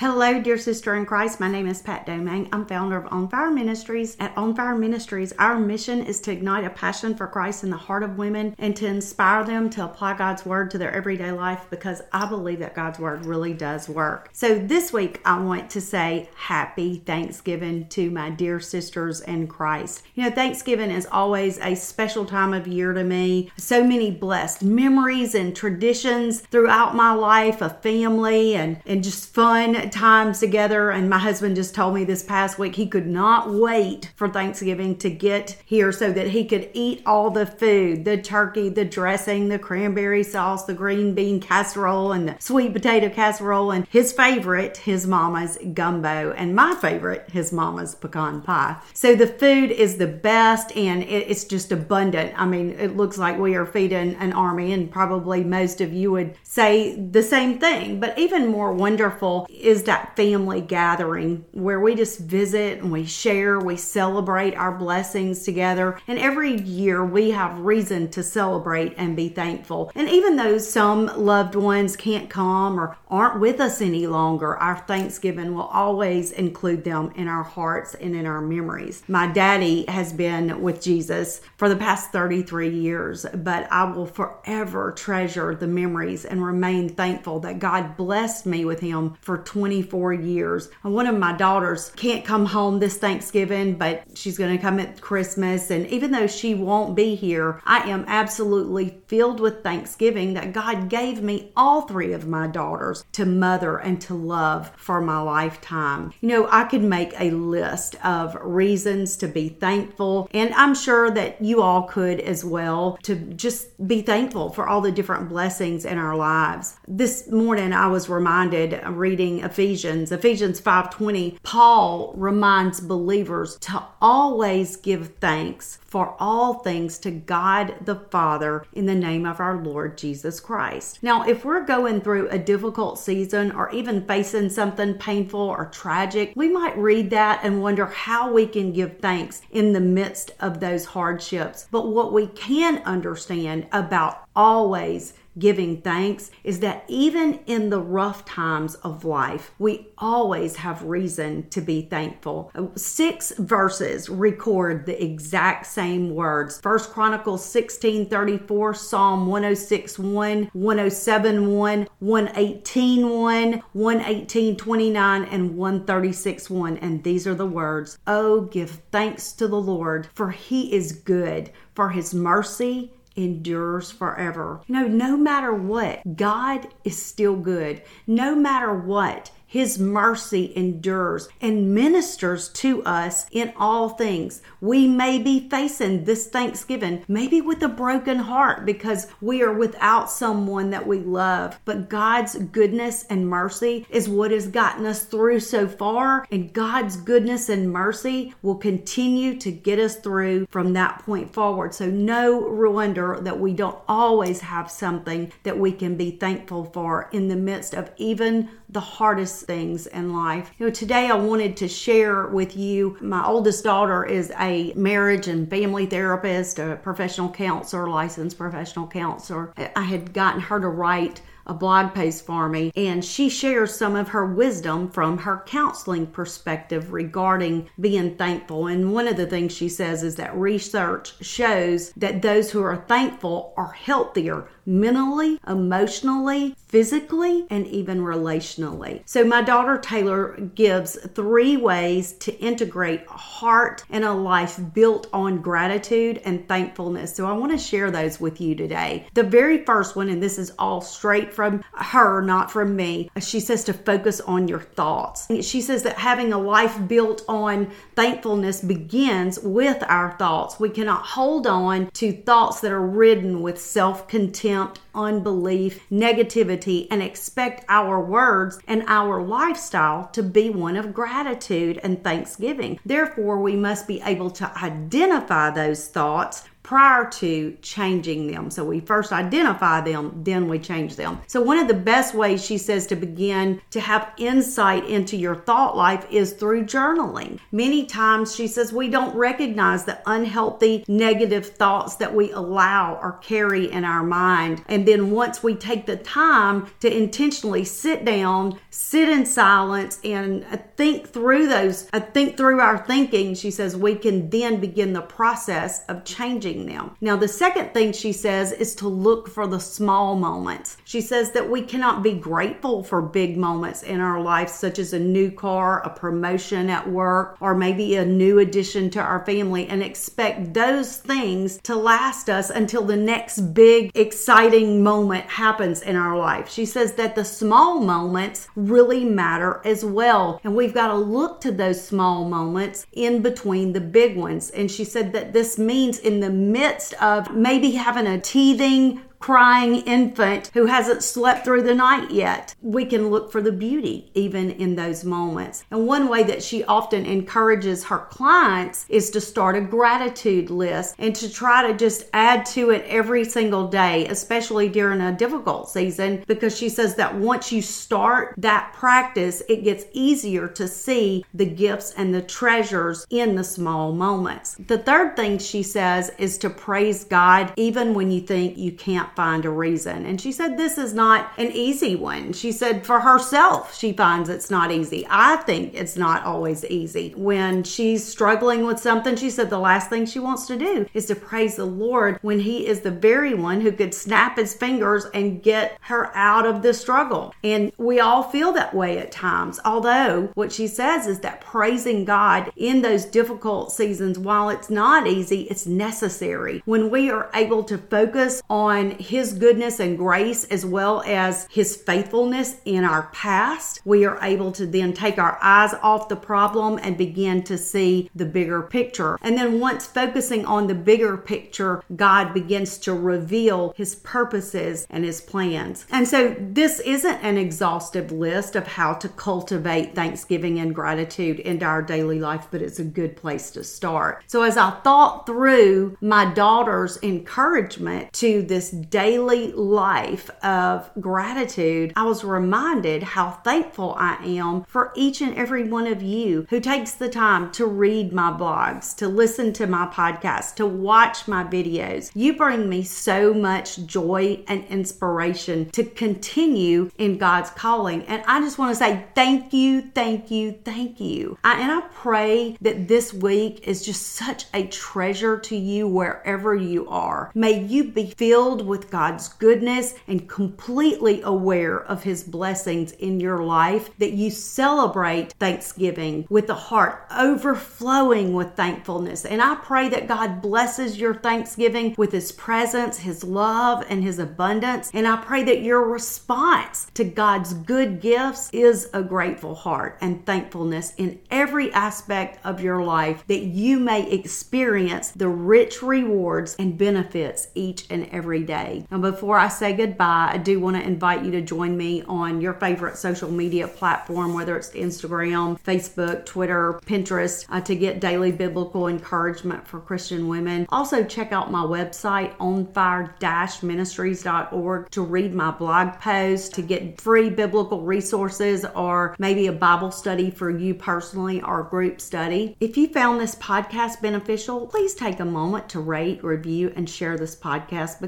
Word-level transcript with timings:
Hello, 0.00 0.40
dear 0.40 0.56
sister 0.56 0.94
in 0.94 1.04
Christ. 1.04 1.40
My 1.40 1.48
name 1.50 1.66
is 1.66 1.82
Pat 1.82 2.06
Domingue. 2.06 2.48
I'm 2.54 2.64
founder 2.64 2.96
of 2.96 3.12
On 3.12 3.28
Fire 3.28 3.50
Ministries. 3.50 4.16
At 4.18 4.34
On 4.34 4.54
Fire 4.54 4.74
Ministries, 4.74 5.34
our 5.38 5.58
mission 5.58 6.02
is 6.06 6.22
to 6.22 6.32
ignite 6.32 6.64
a 6.64 6.70
passion 6.70 7.14
for 7.14 7.26
Christ 7.26 7.64
in 7.64 7.68
the 7.68 7.76
heart 7.76 8.02
of 8.02 8.16
women 8.16 8.56
and 8.58 8.74
to 8.76 8.86
inspire 8.86 9.44
them 9.44 9.68
to 9.68 9.84
apply 9.84 10.14
God's 10.14 10.46
word 10.46 10.70
to 10.70 10.78
their 10.78 10.90
everyday 10.90 11.32
life 11.32 11.66
because 11.68 12.00
I 12.14 12.26
believe 12.26 12.60
that 12.60 12.74
God's 12.74 12.98
word 12.98 13.26
really 13.26 13.52
does 13.52 13.90
work. 13.90 14.30
So 14.32 14.58
this 14.58 14.90
week, 14.90 15.20
I 15.26 15.38
want 15.38 15.68
to 15.72 15.82
say 15.82 16.30
happy 16.34 17.02
Thanksgiving 17.04 17.86
to 17.88 18.10
my 18.10 18.30
dear 18.30 18.58
sisters 18.58 19.20
in 19.20 19.48
Christ. 19.48 20.02
You 20.14 20.22
know, 20.22 20.30
Thanksgiving 20.30 20.90
is 20.90 21.06
always 21.12 21.58
a 21.58 21.74
special 21.74 22.24
time 22.24 22.54
of 22.54 22.66
year 22.66 22.94
to 22.94 23.04
me. 23.04 23.52
So 23.58 23.84
many 23.84 24.10
blessed 24.10 24.62
memories 24.62 25.34
and 25.34 25.54
traditions 25.54 26.40
throughout 26.40 26.96
my 26.96 27.12
life 27.12 27.60
of 27.60 27.82
family 27.82 28.54
and, 28.54 28.80
and 28.86 29.04
just 29.04 29.34
fun 29.34 29.89
times 29.92 30.40
together. 30.40 30.90
And 30.90 31.08
my 31.08 31.18
husband 31.18 31.56
just 31.56 31.74
told 31.74 31.94
me 31.94 32.04
this 32.04 32.22
past 32.22 32.58
week 32.58 32.76
he 32.76 32.86
could 32.86 33.06
not 33.06 33.52
wait 33.52 34.12
for 34.16 34.28
Thanksgiving 34.28 34.96
to 34.98 35.10
get 35.10 35.60
here 35.64 35.92
so 35.92 36.12
that 36.12 36.28
he 36.28 36.44
could 36.44 36.70
eat 36.72 37.02
all 37.06 37.30
the 37.30 37.46
food 37.46 38.04
the 38.04 38.16
turkey, 38.16 38.68
the 38.68 38.84
dressing, 38.84 39.48
the 39.48 39.58
cranberry 39.58 40.22
sauce, 40.22 40.64
the 40.64 40.74
green 40.74 41.14
bean 41.14 41.40
casserole, 41.40 42.12
and 42.12 42.28
the 42.28 42.36
sweet 42.38 42.72
potato 42.72 43.08
casserole. 43.08 43.70
And 43.70 43.86
his 43.88 44.12
favorite, 44.12 44.78
his 44.78 45.06
mama's 45.06 45.58
gumbo. 45.74 46.32
And 46.32 46.54
my 46.54 46.74
favorite, 46.74 47.30
his 47.30 47.52
mama's 47.52 47.94
pecan 47.94 48.42
pie. 48.42 48.76
So 48.92 49.14
the 49.14 49.26
food 49.26 49.70
is 49.70 49.96
the 49.96 50.06
best 50.06 50.76
and 50.76 51.02
it's 51.02 51.44
just 51.44 51.72
abundant. 51.72 52.32
I 52.36 52.46
mean, 52.46 52.70
it 52.70 52.96
looks 52.96 53.18
like 53.18 53.38
we 53.38 53.54
are 53.54 53.66
feeding 53.66 54.14
an 54.16 54.32
army, 54.32 54.72
and 54.72 54.90
probably 54.90 55.44
most 55.44 55.80
of 55.80 55.92
you 55.92 56.12
would 56.12 56.36
say 56.42 56.96
the 56.96 57.22
same 57.22 57.58
thing. 57.58 58.00
But 58.00 58.18
even 58.18 58.48
more 58.48 58.72
wonderful 58.72 59.46
is 59.48 59.79
is 59.80 59.86
that 59.86 60.14
family 60.14 60.60
gathering 60.60 61.42
where 61.52 61.80
we 61.80 61.94
just 61.94 62.18
visit 62.18 62.80
and 62.80 62.92
we 62.92 63.06
share, 63.06 63.58
we 63.58 63.76
celebrate 63.76 64.54
our 64.54 64.76
blessings 64.76 65.42
together. 65.42 65.98
And 66.06 66.18
every 66.18 66.60
year 66.60 67.02
we 67.02 67.30
have 67.30 67.60
reason 67.60 68.10
to 68.10 68.22
celebrate 68.22 68.92
and 68.98 69.16
be 69.16 69.30
thankful. 69.30 69.90
And 69.94 70.06
even 70.10 70.36
though 70.36 70.58
some 70.58 71.06
loved 71.16 71.54
ones 71.54 71.96
can't 71.96 72.28
come 72.28 72.78
or 72.78 72.98
aren't 73.08 73.40
with 73.40 73.58
us 73.58 73.80
any 73.80 74.06
longer, 74.06 74.54
our 74.58 74.76
Thanksgiving 74.76 75.54
will 75.54 75.62
always 75.62 76.30
include 76.32 76.84
them 76.84 77.12
in 77.16 77.26
our 77.26 77.42
hearts 77.42 77.94
and 77.94 78.14
in 78.14 78.26
our 78.26 78.42
memories. 78.42 79.02
My 79.08 79.28
daddy 79.28 79.86
has 79.88 80.12
been 80.12 80.60
with 80.60 80.82
Jesus 80.82 81.40
for 81.56 81.70
the 81.70 81.76
past 81.76 82.12
33 82.12 82.68
years, 82.68 83.24
but 83.32 83.66
I 83.72 83.84
will 83.84 84.06
forever 84.06 84.92
treasure 84.92 85.54
the 85.54 85.66
memories 85.66 86.26
and 86.26 86.44
remain 86.44 86.90
thankful 86.90 87.40
that 87.40 87.58
God 87.58 87.96
blessed 87.96 88.44
me 88.44 88.66
with 88.66 88.80
him 88.80 89.16
for 89.22 89.38
20 89.38 89.69
24 89.70 90.14
years. 90.14 90.68
One 90.82 91.06
of 91.06 91.16
my 91.16 91.32
daughters 91.32 91.92
can't 91.94 92.24
come 92.24 92.44
home 92.44 92.80
this 92.80 92.98
Thanksgiving, 92.98 93.78
but 93.78 94.02
she's 94.16 94.36
going 94.36 94.56
to 94.56 94.60
come 94.60 94.80
at 94.80 95.00
Christmas. 95.00 95.70
And 95.70 95.86
even 95.86 96.10
though 96.10 96.26
she 96.26 96.56
won't 96.56 96.96
be 96.96 97.14
here, 97.14 97.60
I 97.64 97.88
am 97.88 98.04
absolutely 98.08 99.00
filled 99.06 99.38
with 99.38 99.62
thanksgiving 99.62 100.34
that 100.34 100.52
God 100.52 100.88
gave 100.88 101.22
me 101.22 101.52
all 101.56 101.82
three 101.82 102.12
of 102.12 102.26
my 102.26 102.48
daughters 102.48 103.04
to 103.12 103.24
mother 103.24 103.76
and 103.76 104.00
to 104.00 104.14
love 104.14 104.72
for 104.76 105.00
my 105.00 105.20
lifetime. 105.20 106.12
You 106.20 106.30
know, 106.30 106.48
I 106.50 106.64
could 106.64 106.82
make 106.82 107.12
a 107.20 107.30
list 107.30 107.94
of 108.04 108.36
reasons 108.42 109.16
to 109.18 109.28
be 109.28 109.50
thankful, 109.50 110.28
and 110.34 110.52
I'm 110.54 110.74
sure 110.74 111.12
that 111.12 111.40
you 111.40 111.62
all 111.62 111.84
could 111.84 112.18
as 112.18 112.44
well 112.44 112.98
to 113.04 113.14
just 113.14 113.68
be 113.86 114.02
thankful 114.02 114.50
for 114.50 114.68
all 114.68 114.80
the 114.80 114.90
different 114.90 115.28
blessings 115.28 115.84
in 115.84 115.96
our 115.96 116.16
lives. 116.16 116.74
This 116.88 117.30
morning 117.30 117.72
I 117.72 117.86
was 117.86 118.08
reminded 118.08 118.82
reading 118.88 119.44
Ephesians 119.44 119.59
Ephesians, 119.60 120.10
Ephesians 120.10 120.58
5:20, 120.58 121.36
Paul 121.42 122.14
reminds 122.16 122.80
believers 122.80 123.58
to 123.58 123.82
always 124.00 124.76
give 124.76 125.12
thanks 125.20 125.78
for 125.84 126.16
all 126.18 126.54
things 126.54 126.96
to 127.00 127.10
God 127.10 127.74
the 127.84 127.96
Father 127.96 128.64
in 128.72 128.86
the 128.86 128.94
name 128.94 129.26
of 129.26 129.38
our 129.38 129.62
Lord 129.62 129.98
Jesus 129.98 130.40
Christ. 130.40 131.00
Now, 131.02 131.28
if 131.28 131.44
we're 131.44 131.60
going 131.60 132.00
through 132.00 132.30
a 132.30 132.38
difficult 132.38 132.98
season 132.98 133.52
or 133.52 133.70
even 133.70 134.06
facing 134.06 134.48
something 134.48 134.94
painful 134.94 135.40
or 135.40 135.66
tragic, 135.66 136.32
we 136.34 136.48
might 136.48 136.78
read 136.78 137.10
that 137.10 137.40
and 137.42 137.60
wonder 137.60 137.84
how 137.84 138.32
we 138.32 138.46
can 138.46 138.72
give 138.72 138.96
thanks 139.00 139.42
in 139.50 139.74
the 139.74 139.80
midst 139.80 140.30
of 140.40 140.60
those 140.60 140.86
hardships. 140.86 141.66
But 141.70 141.88
what 141.88 142.14
we 142.14 142.28
can 142.28 142.78
understand 142.86 143.66
about 143.72 144.24
always 144.34 145.12
giving 145.38 145.80
thanks 145.80 146.30
is 146.44 146.60
that 146.60 146.84
even 146.88 147.40
in 147.46 147.70
the 147.70 147.80
rough 147.80 148.24
times 148.24 148.74
of 148.76 149.04
life, 149.04 149.52
we 149.58 149.88
always 149.98 150.56
have 150.56 150.82
reason 150.82 151.48
to 151.50 151.60
be 151.60 151.82
thankful. 151.82 152.50
Six 152.74 153.32
verses 153.38 154.08
record 154.08 154.86
the 154.86 155.02
exact 155.02 155.66
same 155.66 156.14
words. 156.14 156.60
First 156.60 156.90
Chronicles 156.90 157.44
16 157.44 158.08
34, 158.08 158.74
Psalm 158.74 159.26
106 159.26 159.98
1, 159.98 160.50
107 160.52 161.56
1, 161.56 161.88
118 161.98 163.08
1, 163.08 163.62
118 163.72 164.56
29, 164.56 165.24
and 165.24 165.56
136 165.56 166.50
1. 166.50 166.76
And 166.78 167.02
these 167.04 167.26
are 167.26 167.34
the 167.34 167.46
words 167.46 167.98
Oh, 168.06 168.42
give 168.42 168.70
thanks 168.90 169.32
to 169.32 169.48
the 169.48 169.60
Lord, 169.60 170.08
for 170.14 170.30
he 170.30 170.72
is 170.72 170.92
good, 170.92 171.50
for 171.74 171.90
his 171.90 172.14
mercy 172.14 172.92
endures 173.16 173.90
forever. 173.90 174.60
You 174.66 174.74
know, 174.74 174.86
no 174.86 175.16
matter 175.16 175.52
what, 175.52 176.16
God 176.16 176.68
is 176.84 177.00
still 177.00 177.36
good. 177.36 177.82
No 178.06 178.34
matter 178.34 178.74
what, 178.74 179.30
his 179.50 179.80
mercy 179.80 180.52
endures 180.54 181.28
and 181.40 181.74
ministers 181.74 182.50
to 182.50 182.84
us 182.84 183.26
in 183.32 183.52
all 183.56 183.88
things. 183.88 184.42
We 184.60 184.86
may 184.86 185.18
be 185.18 185.48
facing 185.48 186.04
this 186.04 186.28
Thanksgiving, 186.28 187.04
maybe 187.08 187.40
with 187.40 187.60
a 187.64 187.68
broken 187.68 188.20
heart 188.20 188.64
because 188.64 189.08
we 189.20 189.42
are 189.42 189.52
without 189.52 190.08
someone 190.08 190.70
that 190.70 190.86
we 190.86 191.00
love. 191.00 191.58
But 191.64 191.88
God's 191.90 192.36
goodness 192.36 193.02
and 193.10 193.28
mercy 193.28 193.88
is 193.90 194.08
what 194.08 194.30
has 194.30 194.46
gotten 194.46 194.86
us 194.86 195.04
through 195.04 195.40
so 195.40 195.66
far. 195.66 196.28
And 196.30 196.52
God's 196.52 196.96
goodness 196.96 197.48
and 197.48 197.72
mercy 197.72 198.32
will 198.42 198.54
continue 198.54 199.36
to 199.40 199.50
get 199.50 199.80
us 199.80 199.96
through 199.96 200.46
from 200.46 200.74
that 200.74 201.00
point 201.00 201.34
forward. 201.34 201.74
So, 201.74 201.90
no 201.90 202.38
wonder 202.70 203.18
that 203.20 203.40
we 203.40 203.52
don't 203.52 203.78
always 203.88 204.42
have 204.42 204.70
something 204.70 205.32
that 205.42 205.58
we 205.58 205.72
can 205.72 205.96
be 205.96 206.12
thankful 206.12 206.66
for 206.66 207.08
in 207.12 207.26
the 207.26 207.34
midst 207.34 207.74
of 207.74 207.90
even 207.96 208.48
the 208.72 208.80
hardest 208.80 209.46
things 209.46 209.86
in 209.88 210.14
life. 210.14 210.52
You 210.58 210.66
know, 210.66 210.72
today 210.72 211.06
I 211.10 211.16
wanted 211.16 211.56
to 211.58 211.68
share 211.68 212.28
with 212.28 212.56
you 212.56 212.96
my 213.00 213.24
oldest 213.24 213.64
daughter 213.64 214.04
is 214.04 214.32
a 214.38 214.72
marriage 214.74 215.26
and 215.26 215.48
family 215.50 215.86
therapist, 215.86 216.58
a 216.58 216.78
professional 216.82 217.30
counselor, 217.30 217.88
licensed 217.88 218.38
professional 218.38 218.86
counselor. 218.86 219.52
I 219.74 219.82
had 219.82 220.12
gotten 220.12 220.40
her 220.42 220.60
to 220.60 220.68
write 220.68 221.20
a 221.46 221.54
blog 221.54 221.94
post 221.94 222.26
for 222.26 222.48
me, 222.48 222.72
and 222.76 223.04
she 223.04 223.28
shares 223.28 223.74
some 223.74 223.96
of 223.96 224.08
her 224.08 224.26
wisdom 224.26 224.90
from 224.90 225.18
her 225.18 225.42
counseling 225.46 226.06
perspective 226.06 226.92
regarding 226.92 227.68
being 227.78 228.16
thankful. 228.16 228.66
And 228.66 228.92
one 228.92 229.08
of 229.08 229.16
the 229.16 229.26
things 229.26 229.52
she 229.52 229.68
says 229.68 230.02
is 230.02 230.16
that 230.16 230.36
research 230.36 231.14
shows 231.24 231.92
that 231.92 232.22
those 232.22 232.50
who 232.50 232.62
are 232.62 232.76
thankful 232.76 233.54
are 233.56 233.72
healthier 233.72 234.48
mentally, 234.70 235.40
emotionally, 235.48 236.54
physically, 236.68 237.46
and 237.50 237.66
even 237.66 237.98
relationally. 238.00 239.02
So, 239.04 239.24
my 239.24 239.42
daughter 239.42 239.78
Taylor 239.78 240.36
gives 240.54 240.96
three 241.14 241.56
ways 241.56 242.12
to 242.14 242.38
integrate 242.38 243.02
a 243.08 243.16
heart 243.16 243.84
and 243.90 244.04
a 244.04 244.12
life 244.12 244.60
built 244.72 245.08
on 245.12 245.42
gratitude 245.42 246.20
and 246.24 246.46
thankfulness. 246.46 247.14
So, 247.14 247.26
I 247.26 247.32
want 247.32 247.52
to 247.52 247.58
share 247.58 247.90
those 247.90 248.20
with 248.20 248.40
you 248.40 248.54
today. 248.54 249.06
The 249.14 249.24
very 249.24 249.64
first 249.64 249.96
one, 249.96 250.08
and 250.08 250.22
this 250.22 250.38
is 250.38 250.52
all 250.58 250.80
straight 250.80 251.29
from 251.32 251.62
her, 251.74 252.20
not 252.20 252.50
from 252.50 252.76
me, 252.76 253.10
she 253.20 253.40
says 253.40 253.64
to 253.64 253.72
focus 253.72 254.20
on 254.20 254.48
your 254.48 254.60
thoughts. 254.60 255.26
She 255.42 255.60
says 255.60 255.82
that 255.84 255.98
having 255.98 256.32
a 256.32 256.38
life 256.38 256.76
built 256.88 257.24
on 257.28 257.70
thankfulness 257.96 258.60
begins 258.60 259.38
with 259.40 259.82
our 259.88 260.16
thoughts. 260.18 260.60
We 260.60 260.70
cannot 260.70 261.06
hold 261.06 261.46
on 261.46 261.90
to 261.92 262.12
thoughts 262.12 262.60
that 262.60 262.72
are 262.72 262.86
ridden 262.86 263.42
with 263.42 263.60
self 263.60 264.08
contempt 264.08 264.80
unbelief, 264.94 265.80
negativity, 265.90 266.86
and 266.90 267.02
expect 267.02 267.64
our 267.68 268.00
words 268.00 268.58
and 268.66 268.84
our 268.86 269.22
lifestyle 269.22 270.08
to 270.08 270.22
be 270.22 270.50
one 270.50 270.76
of 270.76 270.94
gratitude 270.94 271.80
and 271.82 272.02
thanksgiving. 272.02 272.78
Therefore, 272.84 273.40
we 273.40 273.56
must 273.56 273.86
be 273.86 274.00
able 274.02 274.30
to 274.30 274.50
identify 274.62 275.50
those 275.50 275.88
thoughts, 275.88 276.44
prior 276.70 277.04
to 277.10 277.56
changing 277.62 278.28
them. 278.28 278.48
So 278.48 278.64
we 278.64 278.78
first 278.78 279.10
identify 279.10 279.80
them, 279.80 280.12
then 280.22 280.46
we 280.48 280.60
change 280.60 280.94
them. 280.94 281.20
So 281.26 281.42
one 281.42 281.58
of 281.58 281.66
the 281.66 281.74
best 281.74 282.14
ways 282.14 282.44
she 282.44 282.58
says 282.58 282.86
to 282.86 282.94
begin 282.94 283.60
to 283.70 283.80
have 283.80 284.12
insight 284.18 284.84
into 284.84 285.16
your 285.16 285.34
thought 285.34 285.76
life 285.76 286.06
is 286.12 286.32
through 286.32 286.66
journaling. 286.66 287.40
Many 287.50 287.86
times 287.86 288.36
she 288.36 288.46
says 288.46 288.72
we 288.72 288.86
don't 288.86 289.16
recognize 289.16 289.84
the 289.84 290.00
unhealthy 290.06 290.84
negative 290.86 291.44
thoughts 291.44 291.96
that 291.96 292.14
we 292.14 292.30
allow 292.30 293.00
or 293.02 293.18
carry 293.20 293.68
in 293.72 293.84
our 293.84 294.04
mind. 294.04 294.62
And 294.68 294.86
then 294.86 295.10
once 295.10 295.42
we 295.42 295.56
take 295.56 295.86
the 295.86 295.96
time 295.96 296.68
to 296.82 296.96
intentionally 296.96 297.64
sit 297.64 298.04
down, 298.04 298.60
sit 298.70 299.08
in 299.08 299.26
silence 299.26 299.98
and 300.04 300.46
think 300.76 301.08
through 301.08 301.48
those, 301.48 301.88
uh, 301.92 301.98
think 301.98 302.36
through 302.36 302.60
our 302.60 302.78
thinking, 302.78 303.34
she 303.34 303.50
says 303.50 303.76
we 303.76 303.96
can 303.96 304.30
then 304.30 304.60
begin 304.60 304.92
the 304.92 305.02
process 305.02 305.84
of 305.88 306.04
changing 306.04 306.59
them. 306.66 306.96
Now, 307.00 307.16
the 307.16 307.28
second 307.28 307.72
thing 307.74 307.92
she 307.92 308.12
says 308.12 308.52
is 308.52 308.74
to 308.76 308.88
look 308.88 309.28
for 309.28 309.46
the 309.46 309.60
small 309.60 310.16
moments. 310.16 310.76
She 310.84 311.00
says 311.00 311.32
that 311.32 311.50
we 311.50 311.62
cannot 311.62 312.02
be 312.02 312.12
grateful 312.12 312.82
for 312.82 313.02
big 313.02 313.36
moments 313.36 313.82
in 313.82 314.00
our 314.00 314.20
life, 314.20 314.48
such 314.48 314.78
as 314.78 314.92
a 314.92 314.98
new 314.98 315.30
car, 315.30 315.82
a 315.82 315.90
promotion 315.90 316.70
at 316.70 316.90
work, 316.90 317.36
or 317.40 317.54
maybe 317.54 317.96
a 317.96 318.04
new 318.04 318.38
addition 318.38 318.90
to 318.90 319.00
our 319.00 319.24
family, 319.24 319.66
and 319.68 319.82
expect 319.82 320.54
those 320.54 320.96
things 320.96 321.58
to 321.62 321.76
last 321.76 322.28
us 322.28 322.50
until 322.50 322.82
the 322.82 322.96
next 322.96 323.40
big, 323.54 323.90
exciting 323.94 324.82
moment 324.82 325.24
happens 325.26 325.82
in 325.82 325.96
our 325.96 326.16
life. 326.16 326.50
She 326.50 326.64
says 326.64 326.94
that 326.94 327.14
the 327.14 327.24
small 327.24 327.80
moments 327.80 328.48
really 328.56 329.04
matter 329.04 329.60
as 329.64 329.84
well. 329.84 330.40
And 330.44 330.54
we've 330.54 330.74
got 330.74 330.88
to 330.88 330.94
look 330.94 331.40
to 331.42 331.52
those 331.52 331.84
small 331.84 332.28
moments 332.28 332.86
in 332.92 333.22
between 333.22 333.72
the 333.72 333.80
big 333.80 334.16
ones. 334.16 334.50
And 334.50 334.70
she 334.70 334.84
said 334.84 335.12
that 335.12 335.32
this 335.32 335.58
means 335.58 335.98
in 335.98 336.20
the 336.20 336.30
midst 336.52 336.94
of 336.94 337.34
maybe 337.34 337.72
having 337.72 338.06
a 338.06 338.20
teething 338.20 339.00
crying 339.20 339.76
infant 339.82 340.50
who 340.54 340.66
hasn't 340.66 341.04
slept 341.04 341.44
through 341.44 341.62
the 341.62 341.74
night 341.74 342.10
yet. 342.10 342.54
We 342.62 342.86
can 342.86 343.10
look 343.10 343.30
for 343.30 343.42
the 343.42 343.52
beauty 343.52 344.10
even 344.14 344.50
in 344.52 344.74
those 344.74 345.04
moments. 345.04 345.64
And 345.70 345.86
one 345.86 346.08
way 346.08 346.22
that 346.24 346.42
she 346.42 346.64
often 346.64 347.04
encourages 347.04 347.84
her 347.84 347.98
clients 348.10 348.86
is 348.88 349.10
to 349.10 349.20
start 349.20 349.56
a 349.56 349.60
gratitude 349.60 350.50
list 350.50 350.94
and 350.98 351.14
to 351.16 351.30
try 351.30 351.66
to 351.66 351.76
just 351.76 352.06
add 352.14 352.46
to 352.46 352.70
it 352.70 352.84
every 352.88 353.24
single 353.24 353.68
day, 353.68 354.06
especially 354.06 354.68
during 354.68 355.02
a 355.02 355.12
difficult 355.12 355.68
season, 355.68 356.24
because 356.26 356.56
she 356.56 356.70
says 356.70 356.94
that 356.94 357.14
once 357.14 357.52
you 357.52 357.60
start 357.60 358.34
that 358.38 358.72
practice, 358.72 359.42
it 359.48 359.64
gets 359.64 359.84
easier 359.92 360.48
to 360.48 360.66
see 360.66 361.24
the 361.34 361.44
gifts 361.44 361.92
and 361.96 362.14
the 362.14 362.22
treasures 362.22 363.06
in 363.10 363.34
the 363.34 363.44
small 363.44 363.92
moments. 363.92 364.56
The 364.66 364.78
third 364.78 365.14
thing 365.14 365.38
she 365.38 365.62
says 365.62 366.10
is 366.16 366.38
to 366.38 366.48
praise 366.48 367.04
God 367.04 367.52
even 367.56 367.92
when 367.92 368.10
you 368.10 368.22
think 368.22 368.56
you 368.56 368.72
can't 368.72 369.09
find 369.14 369.44
a 369.44 369.50
reason. 369.50 370.06
And 370.06 370.20
she 370.20 370.32
said 370.32 370.56
this 370.56 370.78
is 370.78 370.94
not 370.94 371.32
an 371.38 371.50
easy 371.52 371.96
one. 371.96 372.32
She 372.32 372.52
said 372.52 372.86
for 372.86 373.00
herself, 373.00 373.76
she 373.76 373.92
finds 373.92 374.28
it's 374.28 374.50
not 374.50 374.70
easy. 374.70 375.06
I 375.08 375.36
think 375.36 375.74
it's 375.74 375.96
not 375.96 376.24
always 376.24 376.64
easy. 376.64 377.12
When 377.16 377.62
she's 377.64 378.06
struggling 378.06 378.64
with 378.64 378.78
something, 378.78 379.16
she 379.16 379.30
said 379.30 379.50
the 379.50 379.58
last 379.58 379.90
thing 379.90 380.06
she 380.06 380.18
wants 380.18 380.46
to 380.46 380.56
do 380.56 380.86
is 380.94 381.06
to 381.06 381.14
praise 381.14 381.56
the 381.56 381.64
Lord 381.64 382.18
when 382.22 382.40
He 382.40 382.66
is 382.66 382.80
the 382.80 382.90
very 382.90 383.34
one 383.34 383.60
who 383.60 383.72
could 383.72 383.94
snap 383.94 384.36
His 384.36 384.54
fingers 384.54 385.06
and 385.14 385.42
get 385.42 385.78
her 385.82 386.14
out 386.16 386.46
of 386.46 386.62
the 386.62 386.74
struggle. 386.74 387.34
And 387.42 387.72
we 387.78 388.00
all 388.00 388.22
feel 388.22 388.52
that 388.52 388.74
way 388.74 388.98
at 388.98 389.12
times. 389.12 389.60
Although 389.64 390.30
what 390.34 390.52
she 390.52 390.66
says 390.66 391.06
is 391.06 391.20
that 391.20 391.40
praising 391.40 392.04
God 392.04 392.52
in 392.56 392.82
those 392.82 393.04
difficult 393.04 393.72
seasons, 393.72 394.18
while 394.18 394.48
it's 394.48 394.70
not 394.70 395.06
easy, 395.06 395.42
it's 395.42 395.66
necessary. 395.66 396.62
When 396.64 396.90
we 396.90 397.10
are 397.10 397.30
able 397.34 397.64
to 397.64 397.78
focus 397.78 398.42
on 398.48 398.90
his 399.00 399.32
goodness 399.32 399.80
and 399.80 399.96
grace 399.96 400.44
as 400.44 400.66
well 400.66 401.02
as 401.06 401.46
His 401.50 401.76
faithfulness 401.76 402.56
in 402.64 402.84
our 402.84 403.04
past, 403.12 403.80
we 403.84 404.04
are 404.04 404.18
able 404.22 404.52
to 404.52 404.66
then 404.66 404.92
take 404.92 405.18
our 405.18 405.38
eyes 405.42 405.74
off 405.82 406.08
the 406.08 406.16
problem 406.16 406.78
and 406.82 406.96
begin 406.96 407.42
to 407.44 407.56
see 407.56 408.10
the 408.14 408.24
bigger 408.24 408.62
picture. 408.62 409.18
And 409.22 409.36
then 409.36 409.60
once 409.60 409.86
focusing 409.86 410.44
on 410.44 410.66
the 410.66 410.74
bigger 410.74 411.16
picture, 411.16 411.82
God 411.96 412.34
begins 412.34 412.78
to 412.78 412.94
reveal 412.94 413.74
His 413.76 413.94
purposes 413.96 414.86
and 414.90 415.04
His 415.04 415.20
plans. 415.20 415.86
And 415.90 416.06
so 416.06 416.36
this 416.38 416.80
isn't 416.80 417.22
an 417.22 417.38
exhaustive 417.38 418.12
list 418.12 418.56
of 418.56 418.66
how 418.66 418.94
to 418.94 419.08
cultivate 419.08 419.94
thanksgiving 419.94 420.58
and 420.58 420.74
gratitude 420.74 421.40
into 421.40 421.64
our 421.64 421.82
daily 421.82 422.20
life, 422.20 422.48
but 422.50 422.62
it's 422.62 422.78
a 422.78 422.84
good 422.84 423.16
place 423.16 423.50
to 423.52 423.64
start. 423.64 424.22
So 424.26 424.42
as 424.42 424.56
I 424.56 424.70
thought 424.82 425.26
through 425.26 425.96
my 426.00 426.32
daughter's 426.32 426.98
encouragement 427.02 428.12
to 428.14 428.42
this 428.42 428.70
daily 428.90 429.52
life 429.52 430.28
of 430.44 430.90
gratitude, 431.00 431.92
I 431.96 432.04
was 432.04 432.24
reminded 432.24 433.02
how 433.02 433.30
thankful 433.30 433.94
I 433.96 434.16
am 434.24 434.64
for 434.64 434.92
each 434.94 435.20
and 435.20 435.34
every 435.36 435.64
one 435.68 435.86
of 435.86 436.02
you 436.02 436.46
who 436.50 436.60
takes 436.60 436.92
the 436.92 437.08
time 437.08 437.50
to 437.52 437.66
read 437.66 438.12
my 438.12 438.30
blogs, 438.32 438.94
to 438.96 439.08
listen 439.08 439.52
to 439.54 439.66
my 439.66 439.86
podcast, 439.86 440.56
to 440.56 440.66
watch 440.66 441.28
my 441.28 441.44
videos. 441.44 442.10
You 442.14 442.36
bring 442.36 442.68
me 442.68 442.82
so 442.82 443.32
much 443.32 443.86
joy 443.86 444.42
and 444.48 444.64
inspiration 444.66 445.70
to 445.70 445.84
continue 445.84 446.90
in 446.98 447.18
God's 447.18 447.50
calling. 447.50 448.04
And 448.04 448.22
I 448.26 448.40
just 448.40 448.58
want 448.58 448.72
to 448.72 448.76
say 448.76 449.04
thank 449.14 449.52
you, 449.52 449.82
thank 449.94 450.30
you, 450.30 450.52
thank 450.64 451.00
you. 451.00 451.38
I, 451.44 451.60
and 451.60 451.70
I 451.70 451.80
pray 451.92 452.56
that 452.60 452.88
this 452.88 453.14
week 453.14 453.66
is 453.68 453.84
just 453.84 454.02
such 454.02 454.46
a 454.54 454.66
treasure 454.66 455.38
to 455.38 455.56
you 455.56 455.86
wherever 455.86 456.54
you 456.54 456.88
are. 456.88 457.30
May 457.34 457.62
you 457.64 457.84
be 457.84 458.10
filled 458.10 458.66
with 458.66 458.79
with 458.80 458.90
God's 458.90 459.28
goodness 459.28 459.94
and 460.06 460.26
completely 460.26 461.20
aware 461.22 461.80
of 461.80 462.02
His 462.02 462.24
blessings 462.24 462.92
in 462.92 463.20
your 463.20 463.44
life, 463.44 463.90
that 463.98 464.12
you 464.12 464.30
celebrate 464.30 465.34
Thanksgiving 465.34 466.26
with 466.30 466.48
a 466.48 466.54
heart 466.54 467.06
overflowing 467.14 468.32
with 468.32 468.54
thankfulness. 468.54 469.26
And 469.26 469.42
I 469.42 469.56
pray 469.56 469.90
that 469.90 470.08
God 470.08 470.40
blesses 470.40 470.98
your 470.98 471.14
Thanksgiving 471.14 471.94
with 471.98 472.12
His 472.12 472.32
presence, 472.32 472.98
His 472.98 473.22
love, 473.22 473.84
and 473.90 474.02
His 474.02 474.18
abundance. 474.18 474.90
And 474.94 475.06
I 475.06 475.16
pray 475.16 475.42
that 475.44 475.62
your 475.62 475.82
response 475.86 476.90
to 476.94 477.04
God's 477.04 477.52
good 477.52 478.00
gifts 478.00 478.48
is 478.54 478.88
a 478.94 479.02
grateful 479.02 479.54
heart 479.54 479.98
and 480.00 480.24
thankfulness 480.24 480.94
in 480.96 481.20
every 481.30 481.70
aspect 481.72 482.38
of 482.46 482.62
your 482.62 482.82
life, 482.82 483.24
that 483.26 483.42
you 483.42 483.78
may 483.78 484.10
experience 484.10 485.10
the 485.10 485.28
rich 485.28 485.82
rewards 485.82 486.56
and 486.58 486.78
benefits 486.78 487.48
each 487.54 487.86
and 487.90 488.08
every 488.10 488.42
day 488.42 488.69
today. 488.70 488.86
Now, 488.90 488.98
before 488.98 489.38
I 489.38 489.48
say 489.48 489.72
goodbye, 489.72 490.30
I 490.32 490.38
do 490.38 490.58
want 490.60 490.76
to 490.76 490.82
invite 490.82 491.24
you 491.24 491.30
to 491.32 491.40
join 491.40 491.76
me 491.76 492.04
on 492.04 492.40
your 492.40 492.54
favorite 492.54 492.96
social 492.96 493.30
media 493.30 493.66
platform, 493.68 494.32
whether 494.34 494.56
it's 494.56 494.70
Instagram, 494.70 495.60
Facebook, 495.60 496.24
Twitter, 496.26 496.80
Pinterest, 496.86 497.44
uh, 497.48 497.60
to 497.62 497.74
get 497.74 497.98
daily 498.00 498.30
biblical 498.32 498.88
encouragement 498.88 499.66
for 499.66 499.80
Christian 499.80 500.28
women. 500.28 500.66
Also, 500.70 501.02
check 501.04 501.32
out 501.32 501.50
my 501.50 501.62
website, 501.62 502.36
onfire-ministries.org, 502.36 504.90
to 504.90 505.02
read 505.02 505.34
my 505.34 505.50
blog 505.50 505.98
posts, 506.00 506.48
to 506.50 506.62
get 506.62 507.00
free 507.00 507.30
biblical 507.30 507.80
resources, 507.82 508.66
or 508.74 509.16
maybe 509.18 509.46
a 509.46 509.52
Bible 509.52 509.90
study 509.90 510.30
for 510.30 510.50
you 510.50 510.74
personally 510.74 511.40
or 511.42 511.64
group 511.64 512.00
study. 512.00 512.56
If 512.60 512.76
you 512.76 512.88
found 512.88 513.20
this 513.20 513.34
podcast 513.36 514.02
beneficial, 514.02 514.66
please 514.66 514.94
take 514.94 515.20
a 515.20 515.24
moment 515.24 515.70
to 515.70 515.80
rate, 515.80 516.22
review, 516.22 516.72
and 516.76 516.86
share 516.88 517.16
this 517.16 517.34
podcast 517.36 518.00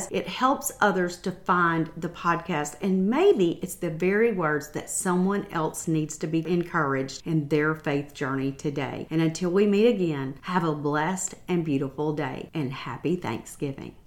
because 0.00 0.20
it 0.20 0.28
helps 0.28 0.72
others 0.80 1.16
to 1.18 1.30
find 1.30 1.90
the 1.96 2.08
podcast. 2.08 2.76
And 2.80 3.08
maybe 3.08 3.58
it's 3.62 3.74
the 3.74 3.90
very 3.90 4.32
words 4.32 4.70
that 4.70 4.90
someone 4.90 5.46
else 5.50 5.88
needs 5.88 6.16
to 6.18 6.26
be 6.26 6.46
encouraged 6.46 7.26
in 7.26 7.48
their 7.48 7.74
faith 7.74 8.14
journey 8.14 8.52
today. 8.52 9.06
And 9.10 9.20
until 9.20 9.50
we 9.50 9.66
meet 9.66 9.86
again, 9.88 10.36
have 10.42 10.64
a 10.64 10.74
blessed 10.74 11.34
and 11.48 11.64
beautiful 11.64 12.12
day 12.12 12.50
and 12.54 12.72
happy 12.72 13.16
Thanksgiving. 13.16 13.94